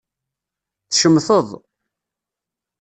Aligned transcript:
Tcemteḍ 0.89 1.49